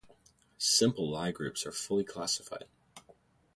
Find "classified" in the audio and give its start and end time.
2.03-2.65